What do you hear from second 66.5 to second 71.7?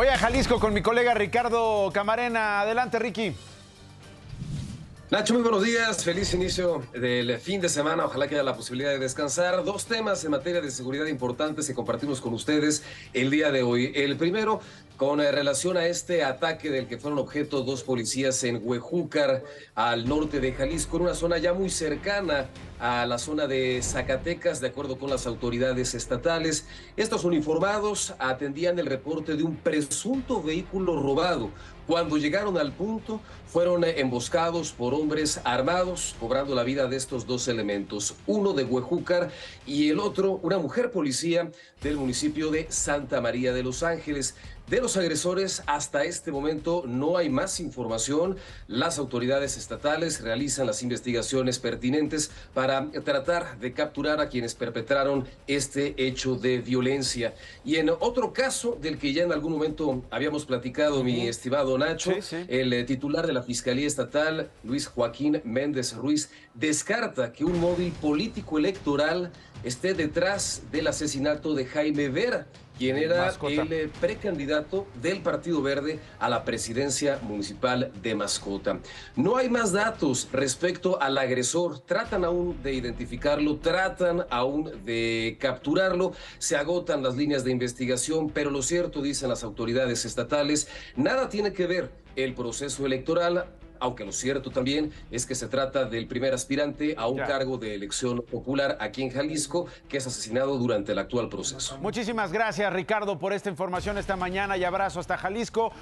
descarta que un móvil político electoral esté detrás del asesinato de